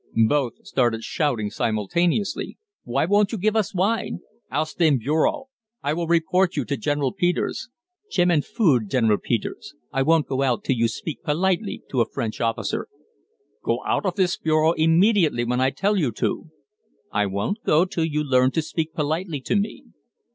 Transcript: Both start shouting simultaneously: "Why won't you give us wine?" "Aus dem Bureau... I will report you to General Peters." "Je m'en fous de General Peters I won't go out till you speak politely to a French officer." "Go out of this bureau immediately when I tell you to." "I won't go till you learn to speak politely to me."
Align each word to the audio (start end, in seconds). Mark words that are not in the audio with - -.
Both 0.27 0.65
start 0.65 0.95
shouting 1.03 1.51
simultaneously: 1.51 2.57
"Why 2.85 3.05
won't 3.05 3.31
you 3.31 3.37
give 3.37 3.55
us 3.55 3.75
wine?" 3.75 4.21
"Aus 4.51 4.73
dem 4.73 4.97
Bureau... 4.97 5.49
I 5.83 5.93
will 5.93 6.07
report 6.07 6.55
you 6.55 6.65
to 6.65 6.75
General 6.75 7.13
Peters." 7.13 7.69
"Je 8.09 8.25
m'en 8.25 8.41
fous 8.41 8.79
de 8.79 8.87
General 8.87 9.19
Peters 9.19 9.75
I 9.93 10.01
won't 10.01 10.25
go 10.25 10.41
out 10.41 10.63
till 10.63 10.75
you 10.75 10.87
speak 10.87 11.21
politely 11.21 11.83
to 11.91 12.01
a 12.01 12.09
French 12.09 12.41
officer." 12.41 12.87
"Go 13.63 13.83
out 13.85 14.07
of 14.07 14.15
this 14.15 14.37
bureau 14.37 14.71
immediately 14.71 15.43
when 15.43 15.61
I 15.61 15.69
tell 15.69 15.95
you 15.95 16.11
to." 16.13 16.49
"I 17.11 17.27
won't 17.27 17.63
go 17.63 17.85
till 17.85 18.05
you 18.05 18.23
learn 18.23 18.49
to 18.53 18.63
speak 18.63 18.95
politely 18.95 19.39
to 19.41 19.55
me." 19.55 19.83